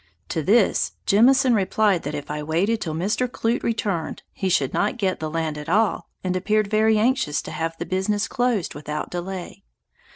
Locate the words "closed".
8.27-8.73